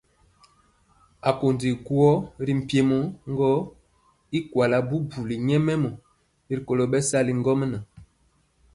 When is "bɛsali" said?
6.91-7.31